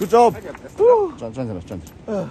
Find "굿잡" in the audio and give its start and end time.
0.00-0.32